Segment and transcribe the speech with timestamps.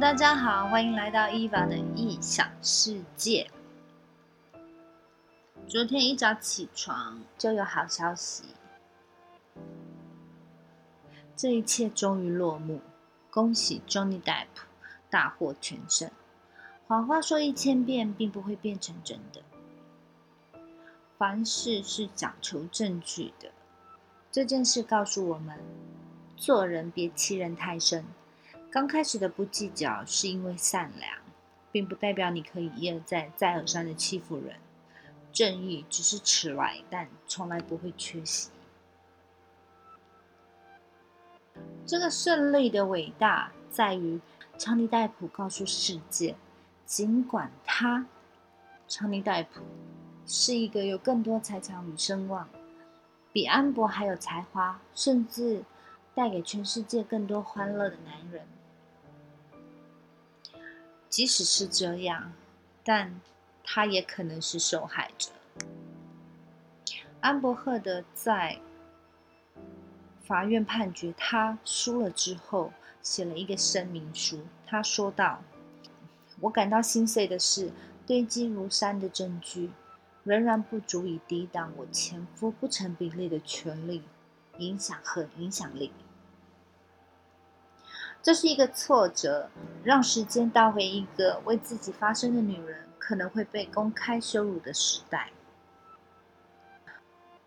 [0.00, 3.48] 大家好，欢迎来到伊娃的异想世界。
[5.68, 8.42] 昨天一早起床就有好消息，
[11.36, 12.80] 这一切终于落幕，
[13.30, 14.48] 恭喜 Johnny Depp
[15.08, 16.10] 大获全胜。
[16.88, 19.42] 谎话说一千遍，并不会变成真的。
[21.16, 23.52] 凡事是讲求证据的，
[24.32, 25.60] 这件事告诉我们，
[26.36, 28.04] 做人别欺人太甚。
[28.74, 31.18] 刚开始的不计较是因为善良，
[31.70, 34.56] 并不代表你可以一而再、再而三的欺负人。
[35.32, 38.50] 正义只是迟来，但从来不会缺席。
[41.86, 44.20] 这个胜利的伟大在于，
[44.58, 46.34] 强尼戴普告诉世界，
[46.84, 48.06] 尽管他，
[48.88, 49.60] 强尼戴普
[50.26, 52.48] 是一个有更多财产与声望，
[53.32, 55.62] 比安博还有才华，甚至
[56.12, 58.44] 带给全世界更多欢乐的男人。
[61.14, 62.32] 即使是这样，
[62.82, 63.20] 但
[63.62, 65.30] 他也可能是受害者。
[67.20, 68.58] 安伯赫德在
[70.24, 74.40] 法院判决他输了之后，写了一个声明书。
[74.66, 75.40] 他说道
[76.42, 77.70] ：“我感到心碎的是，
[78.04, 79.70] 堆积如山的证据
[80.24, 84.02] 仍然不足以抵挡我前夫不成比例的权利、
[84.58, 85.92] 影响和影响力。”
[88.24, 89.50] 这是一个挫折，
[89.82, 95.28] 让时间倒回一个为自己发声的女人可能会被公开羞辱的时代。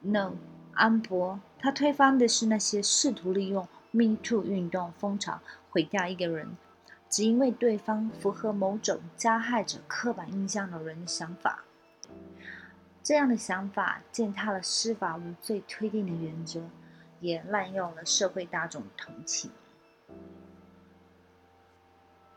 [0.01, 0.33] No，
[0.75, 5.39] 安博，他推翻的是那些试图利用 Me Too 运动风潮
[5.71, 6.55] 毁掉一个人，
[7.09, 11.63] 只因为对方符合某种加害者刻板印象的人的想法。
[13.01, 16.61] 这样的想法践踏了司法无罪推定的原则，
[17.19, 19.49] 也滥用了社会大众同情。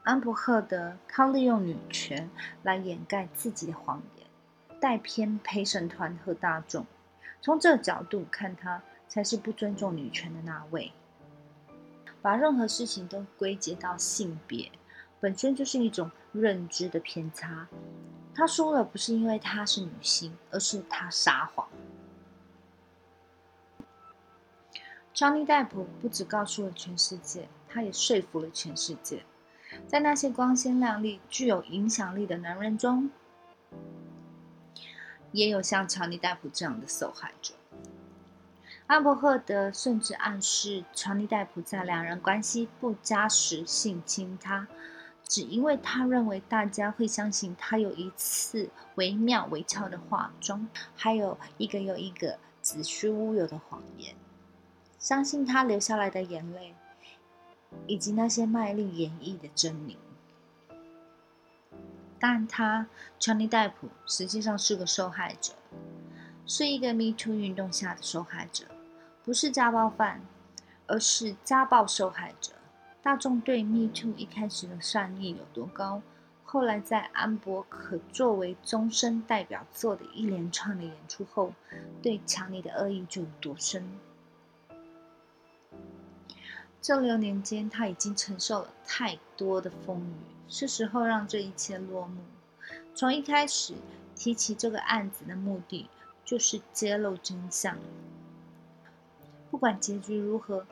[0.03, 2.31] 安伯赫德靠利用女权
[2.63, 4.27] 来掩盖自己的谎言，
[4.81, 6.87] 带偏陪审团和大众。
[7.43, 10.93] 从这个角度看，他才是不尊重女权的那位。
[12.23, 14.71] 把任何事情都归结到性别，
[15.21, 17.69] 本身就是一种认知的偏差。
[18.35, 21.69] 他输了，不是因为她是女性，而是他撒谎。
[25.13, 29.25] 张尼戴普不只告诉了全世界，他也说服了全世界。
[29.87, 33.11] 在那些光鲜亮丽、具有影响力的男人中，
[35.33, 37.55] 也有像乔尼戴普这样的受害者。
[38.87, 44.67] 安伯赫德甚至暗示乔尼戴普在两人关系不佳时性侵他，
[45.23, 54.17] 只因为他认为大家会相信他有一次惟妙惟肖的化妆，还有一个又一个子虚乌有的谎言，
[54.99, 56.75] 相信他流下来的眼泪。
[57.87, 59.97] 以及那些卖力演绎的狰狞，
[62.19, 62.87] 但他
[63.19, 65.55] 乔尼戴普实际上是个受害者，
[66.47, 68.65] 是一个 Me Too 运动下的受害者，
[69.25, 70.21] 不是家暴犯，
[70.87, 72.53] 而是家暴受害者。
[73.03, 76.03] 大众对 Me Too 一开始的善意有多高，
[76.45, 81.55] 后来在安博可作为终身代表作的一连串的演出后，
[82.03, 83.89] 对强尼的恶意就有多深。
[86.83, 90.15] 这六年间，他已经承受了太多的风雨，
[90.49, 92.23] 是时候让这一切落幕。
[92.95, 93.75] 从一开始
[94.17, 95.91] 提起这个案子的目的，
[96.25, 97.77] 就是揭露真相。
[99.51, 100.67] 不管结局如何，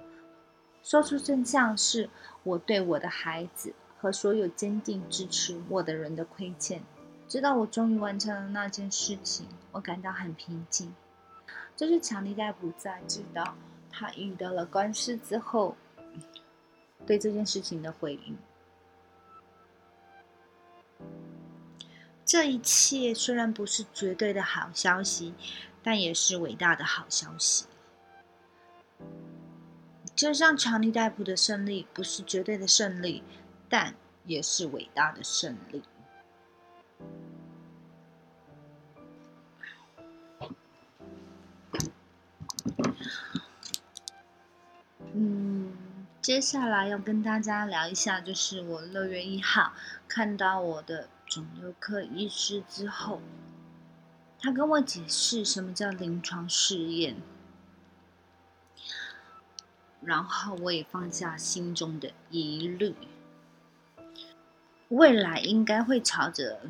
[0.82, 2.08] 说出真相是
[2.42, 6.80] 我对我的孩子和所有坚定支持我的人的亏欠。
[7.28, 10.94] 直到我终于完成了那件事情，我感到很平静。
[11.76, 13.54] 这是强尼戴普在知道
[13.90, 15.76] 他遇到了官司之后。
[17.08, 18.36] 对这件事情的回应，
[22.22, 25.32] 这一切虽然不是绝对的好消息，
[25.82, 27.64] 但也是伟大的好消息。
[30.14, 33.22] 就像强尼戴普的胜利不是绝对的胜利，
[33.70, 33.94] 但
[34.26, 35.82] 也是伟大的胜利。
[45.14, 45.57] 嗯
[46.20, 49.72] 接下来要跟大家聊一下，就是我六月一号
[50.06, 53.22] 看到我的肿瘤科医师之后，
[54.38, 57.16] 他跟我解释什么叫临床试验，
[60.02, 62.94] 然后我也放下心中的疑虑，
[64.88, 66.60] 未来应该会朝着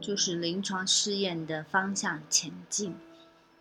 [0.00, 2.94] 就是临床试验的方向前进。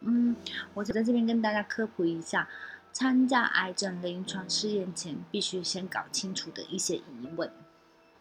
[0.01, 0.36] 嗯，
[0.74, 2.50] 我在这边跟大家科普一下。
[2.95, 7.51] 参加癌症临床试验前必须先搞清楚的一些疑问。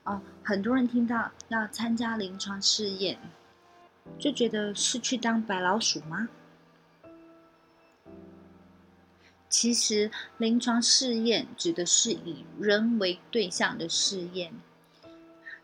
[0.02, 3.16] 哦，很多人听到要参加临床试验，
[4.18, 6.28] 就觉得是去当白老鼠吗？
[9.48, 14.52] 其实，临床试验指的是以人为对象的试验，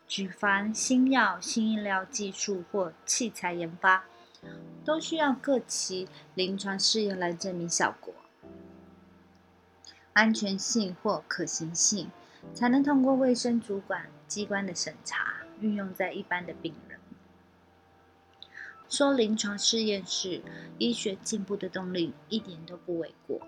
[0.07, 4.05] 举凡新药、新医疗技术或器材研发，
[4.85, 8.13] 都需要各期临床试验来证明效果、
[10.13, 12.09] 安全性或可行性，
[12.53, 16.99] 才能通过卫生主管机关的审查，运用在一般的病人。
[18.89, 20.41] 说临床试验是
[20.77, 23.39] 医学进步的动力，一点都不为过。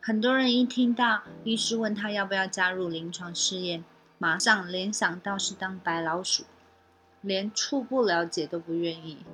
[0.00, 3.82] 很多人一听到医师问他要不要加入临床试验，
[4.18, 6.44] 马上联想到是当白老鼠，
[7.22, 9.24] 连初步了解都不愿意。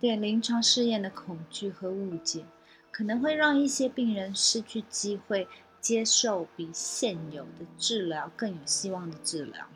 [0.00, 2.44] 对临床试验的恐惧和误解，
[2.92, 5.48] 可能会让一些病人失去机会
[5.80, 9.66] 接受比现有的治疗更有希望的治疗。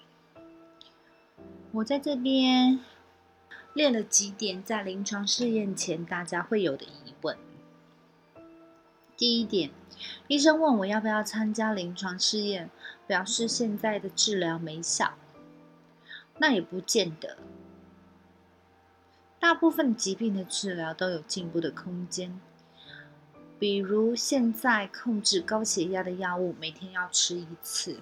[1.73, 2.79] 我在这边
[3.75, 7.37] 列了几点在临床试验前大家会有的疑问。
[9.17, 9.71] 第一点。
[10.29, 12.69] 医生问我要不要参加临床试验，
[13.07, 15.15] 表示现在的治疗没效。
[16.37, 17.39] 那也不见得，
[19.41, 22.39] 大部分疾病的治疗都有进步的空间。
[23.59, 28.01] 比如现在控制高血压的药物每天要吃一次，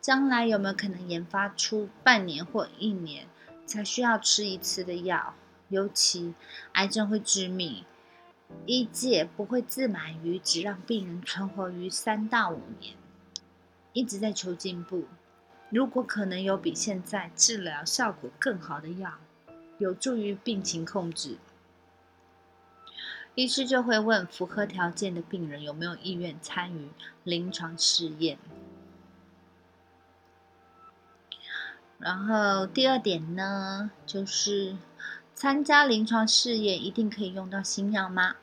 [0.00, 3.26] 将来有没有可能研发出半年或一年
[3.64, 5.34] 才需要吃一次的药？
[5.68, 6.34] 尤其
[6.72, 7.84] 癌症会致命。
[8.64, 12.94] 医界不会自满于只让病人存活于三到五年，
[13.92, 15.04] 一直在求进步。
[15.68, 19.12] 如果可能有比现在治疗效果更好的药，
[19.76, 21.36] 有助于病情控制，
[23.38, 26.88] 医师就会问符合条件的病人有没有意愿参与
[27.22, 28.36] 临床试验。
[31.98, 34.76] 然后第二点呢，就是。
[35.36, 38.34] 参加临床试验一定可以用到新药吗？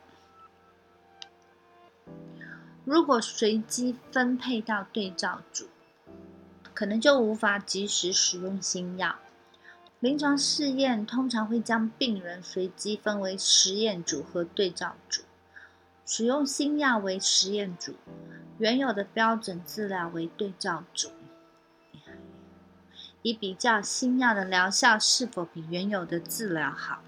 [2.86, 5.68] 如果随机分配到对照组，
[6.74, 9.18] 可能就无法及时使用新药。
[10.06, 15.24] 临床试验通常会将病人随机分为实验组和对照组，
[16.06, 17.96] 使用新药为实验组，
[18.60, 21.10] 原有的标准治疗为对照组。
[23.24, 27.02] 以比较新药的疗效是否比原有的治疗好。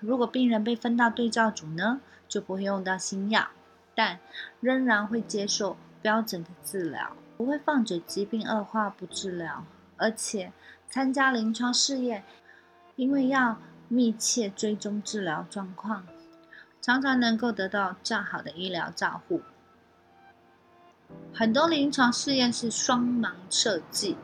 [0.00, 3.48] 如果病人被分到对照组呢，就不会用到新药，
[3.94, 4.18] 但
[4.60, 9.64] 仍然会接受标准的治疗，不会放着疾病恶化不治疗。
[10.00, 10.52] 而且
[10.90, 12.24] 参加临床试验，
[12.96, 13.58] 因为要
[13.88, 16.06] 密切追踪治疗状况，
[16.80, 19.42] 常常能够得到较好的医疗照护。
[21.34, 24.16] 很多临床试验是双盲设计，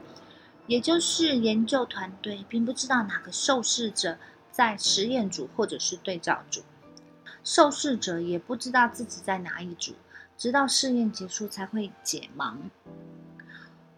[0.67, 4.17] 也就是研究团队并不知道哪个受试者
[4.51, 6.63] 在实验组或者是对照组，
[7.43, 9.95] 受试者也不知道自己在哪一组，
[10.37, 12.57] 直到试验结束才会解盲。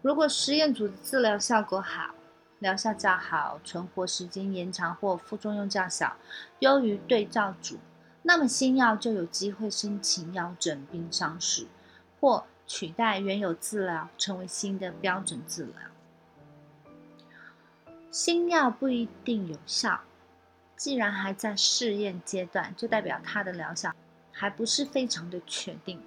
[0.01, 2.15] 如果实验组的治疗效果好，
[2.59, 6.17] 疗效较好，存活时间延长或副作用较小，
[6.59, 7.77] 优于对照组，
[8.23, 11.67] 那么新药就有机会申请药证并上市，
[12.19, 12.45] 或。
[12.69, 15.73] 取代原有治疗，成为新的标准治疗。
[18.11, 20.01] 新药不一定有效，
[20.75, 23.93] 既然还在试验阶段，就代表它的疗效
[24.33, 26.01] 还不是非常的确定。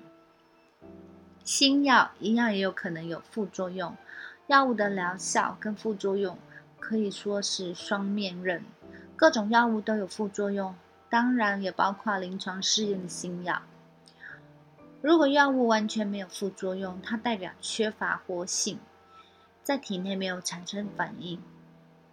[1.42, 3.96] 新药一样也有可能有副作用，
[4.50, 6.37] 药物的疗效跟副作用
[6.80, 8.64] 可以说是双面刃。
[9.14, 10.75] 各种药物都有副作用，
[11.09, 13.62] 当然也包括临床试验的新药。
[15.00, 18.80] 如果药物完全没有副作用，它代表缺乏活性，
[19.62, 21.40] 在体内没有产生反应，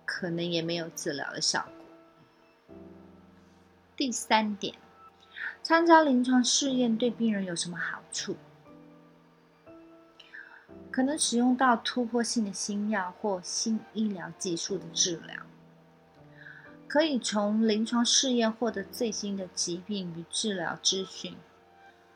[0.06, 2.77] 可能也没有治疗的效果。
[3.96, 4.75] 第三点，
[5.63, 8.38] 参加临床试验对病人有什么好处？
[10.97, 15.43] 可能使用到突破性的新药或新医疗技术的治疗，
[16.87, 21.35] 可以从临床试验获得最新的疾病与治疗资讯。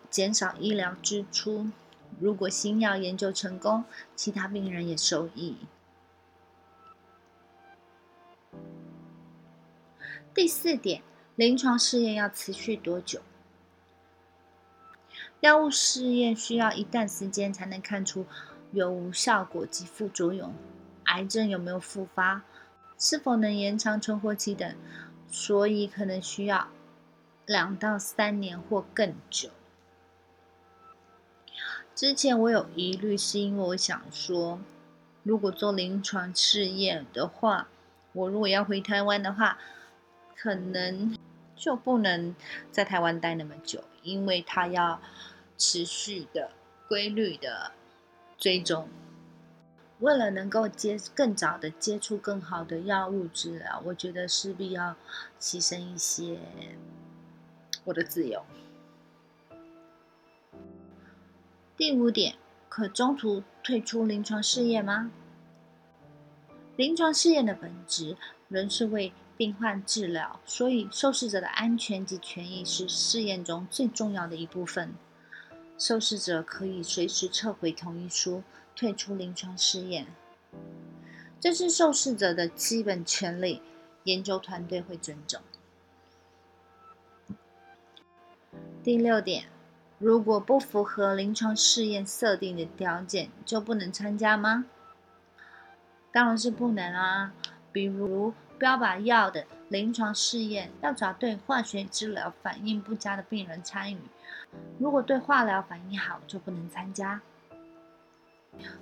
[0.10, 1.70] 减少医疗支出。
[2.20, 3.84] 如果新药研究成功，
[4.16, 5.58] 其他病人也受益。
[10.34, 11.04] 第四点，
[11.36, 13.22] 临床试验要持续多久？
[15.42, 18.26] 药物试验需要一段时间才能看出
[18.72, 20.54] 有无效果及副作用，
[21.06, 22.44] 癌症有没有复发，
[22.98, 24.76] 是否能延长存活期等，
[25.30, 26.70] 所以可能需要
[27.46, 29.50] 两到三年或更久。
[31.94, 34.60] 之前我有疑虑，是因为我想说，
[35.24, 37.68] 如果做临床试验的话，
[38.14, 39.58] 我如果要回台湾的话，
[40.36, 41.16] 可能
[41.56, 42.34] 就不能
[42.72, 45.00] 在台湾待那么久，因为他要
[45.58, 46.52] 持续的、
[46.88, 47.74] 规律的
[48.42, 48.90] 追踪。
[50.00, 54.96] 为了能够接更早的接触更好的药物治疗，我觉得势必要
[55.40, 56.40] 牺牲一些
[57.84, 58.44] 我的自由。
[61.78, 62.34] 第五点，
[62.68, 65.12] 可中途退出临床试验吗？
[66.76, 68.18] 临床试验的本质
[68.48, 74.96] 仍是为病患治疗，所以受试者的安全及权益是试验中最重要的一部分。
[75.82, 78.44] 受试者可以随时撤回同意书，
[78.76, 80.06] 退出临床试验，
[81.40, 83.64] 这是受试者的基本权利，
[84.04, 85.42] 研究团队会尊重。
[88.84, 89.46] 第六点。
[89.98, 94.66] 如果不符合临床试验设定的条件，就不能参加吗？
[96.12, 97.34] 当然是不能啊！
[97.72, 103.98] 比如标靶药的临床试验，要找对化学治疗反应不佳的病人参与。
[104.78, 107.22] 如果对化疗反应好，就不能参加。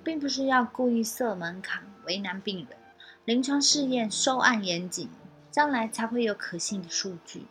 [0.03, 2.77] 并不是要故意设门槛为难病人。
[3.23, 5.07] 临床试验收案严谨，
[5.51, 7.45] 将来才会有可信的数据，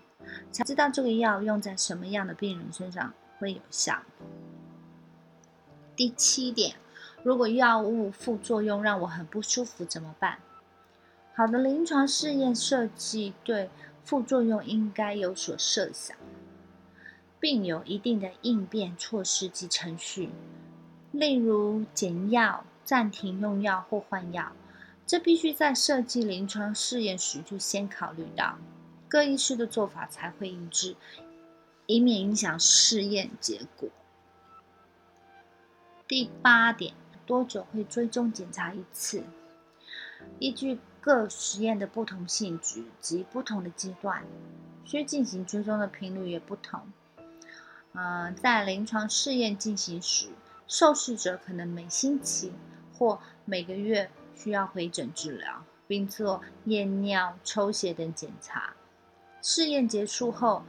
[0.50, 3.14] 才知道这个药用在什么样的病人身上。
[3.38, 4.02] 会有效。
[5.94, 6.74] 第七点，
[7.22, 10.38] 如果药物副作用让我很不舒服怎么办？
[11.38, 13.70] 好的临床试验设计对
[14.02, 16.16] 副作用应该有所设想，
[17.38, 20.30] 并有一定的应变措施及程序，
[21.12, 24.50] 例如减药、暂停用药或换药，
[25.06, 28.58] 这必须在设计临床试验时就先考虑到，
[29.08, 30.96] 各医师的做法才会一致。
[31.86, 33.88] 以免影响试验结果。
[36.08, 39.22] 第八点，多久会追踪检查一次？
[40.40, 44.22] 依据各实验的不同性质及不同的阶段，
[44.84, 46.82] 需进行追踪的频率也不同。
[47.94, 50.28] 嗯，在临床试验进行时，
[50.66, 52.52] 受试者可能每星期
[52.92, 58.74] 或每个月需要回诊治疗，并做验尿、抽血等检查。
[59.40, 60.62] 试验结束后。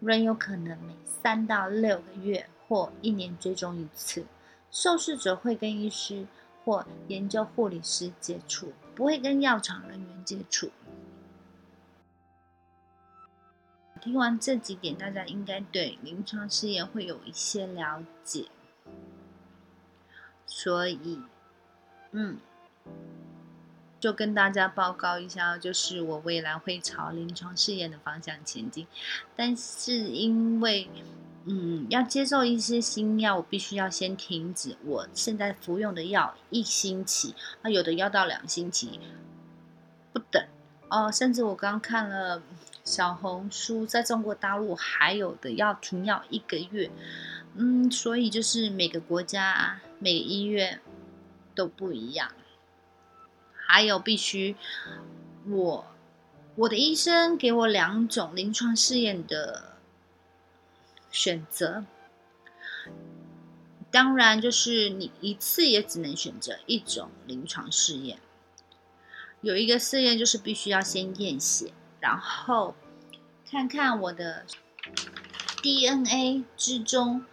[0.00, 4.26] 仍有可能每三到六个月或一年追踪一次，
[4.70, 6.26] 受试者会跟医师
[6.62, 10.70] 或研究护理师接触，不会跟药厂人员接触。
[14.00, 18.48] 听完这几点，大家应该对临床试验会有一些了解，
[20.46, 21.22] 所以，
[22.12, 22.38] 嗯。
[24.00, 28.86] 就跟大家报告一下，就是我未来会朝临床试验的方向前进，
[29.34, 30.90] 但是因为，
[31.46, 38.98] 嗯，要接受一些新药，我必须要先停止我现在服用的药一星期，啊，有的要到两星期
[40.12, 40.42] 不等
[40.88, 42.42] 哦，甚至我刚看了
[42.82, 46.90] 小红书，在中国大陆还有的要停药一个月，
[47.56, 50.80] 嗯，所以就是每个国家每个医院
[51.54, 52.30] 都不一样。
[53.66, 54.56] 还有必须，
[55.46, 55.84] 我
[56.54, 59.73] 我的医生给我两种临床试验的
[61.14, 61.84] 选择，
[63.92, 68.18] 当然就是你一次也只能选择一种临床试验。
[69.40, 72.74] 有一个试验就是必须要先验血，然后
[73.48, 74.44] 看看我的
[75.62, 77.24] DNA 之中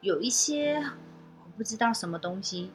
[0.00, 0.82] 有一些
[1.44, 2.72] 我不知道什么东西。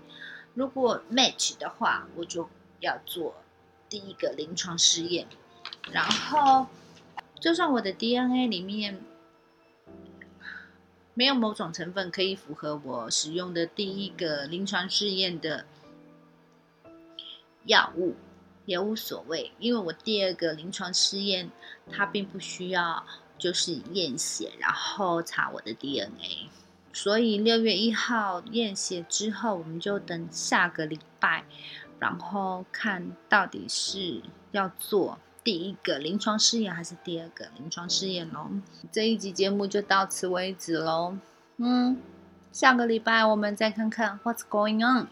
[0.53, 3.35] 如果 match 的话，我就要做
[3.89, 5.27] 第一个临床试验。
[5.91, 6.67] 然后，
[7.41, 9.01] 就算我的 DNA 里面
[11.17, 15.65] 没有某种成分可以符合我使用的第一个临床试验的
[17.63, 18.15] 药物，
[18.65, 21.49] 也无所谓，因为我第二个临床试验
[21.89, 23.05] 它并不需要
[23.37, 26.49] 就是验血，然后查我的 DNA。
[26.91, 31.45] 所以六月一号验血之后，我们就等下个礼拜，
[31.97, 38.49] 然后看到底是要做第一个临床试验还是第二个临床试验喽。
[38.91, 41.15] 这一集节目就到此为止喽。
[41.57, 42.01] 嗯，
[42.51, 45.07] 下个礼拜我们再看看 What's going on。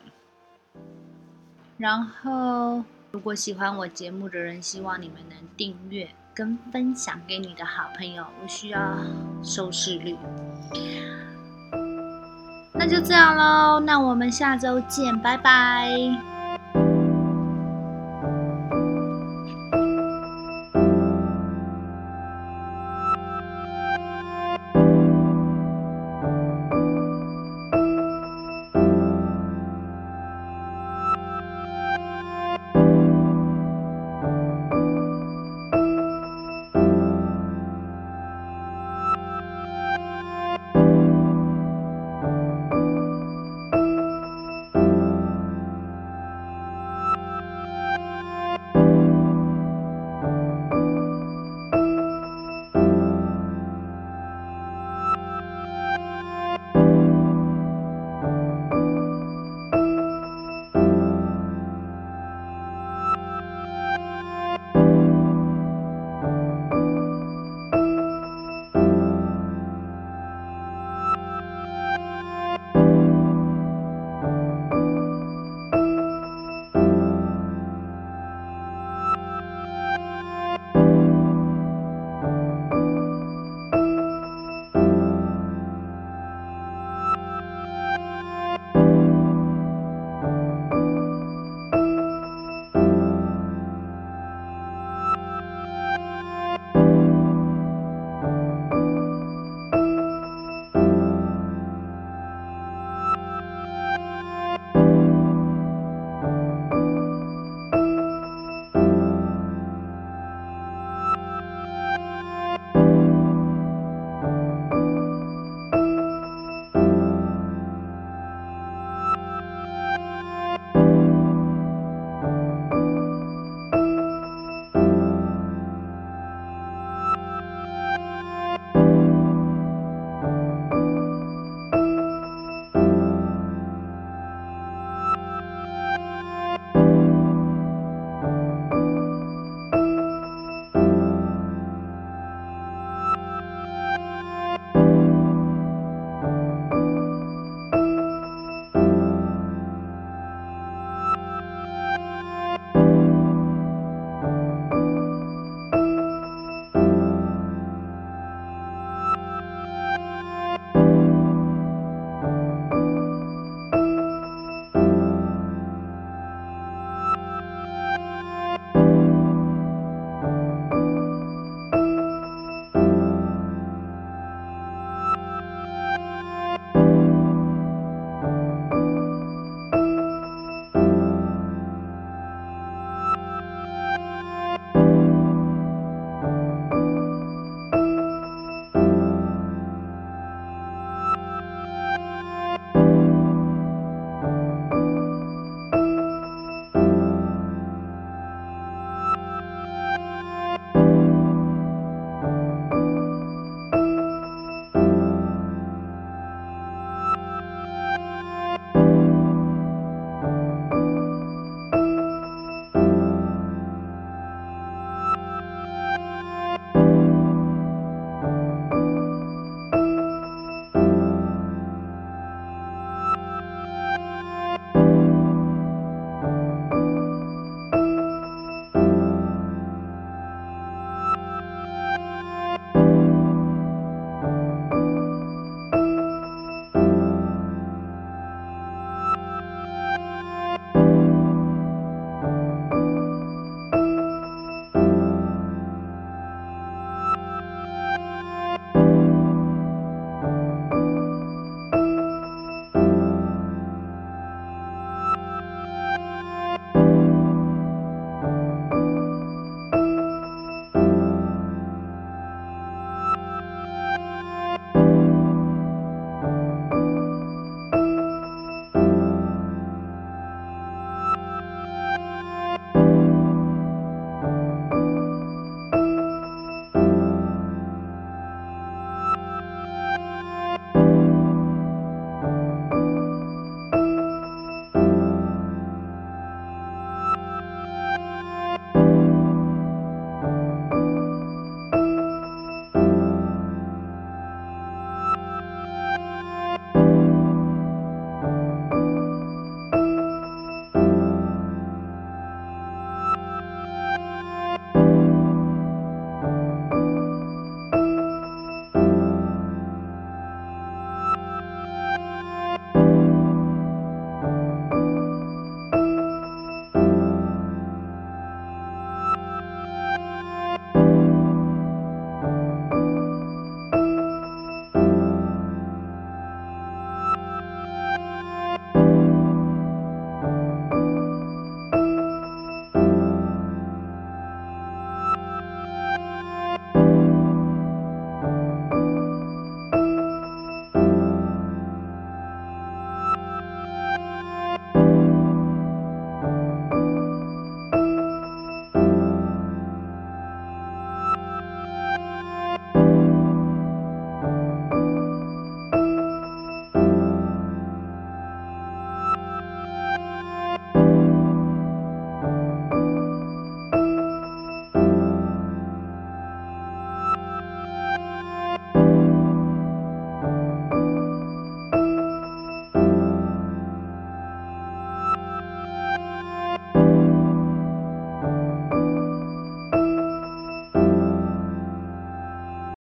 [1.77, 8.25] 然后，如果喜欢我节目的人，希望你们能订阅跟分享给你的好朋友。
[8.41, 8.97] 我需要
[9.43, 10.17] 收视率。
[12.73, 16.32] 那就这样喽，那我们下周见，拜拜。